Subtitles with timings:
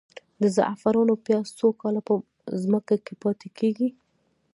[0.41, 2.13] د زعفرانو پیاز څو کاله په
[2.61, 3.89] ځمکه کې پاتې کیږي؟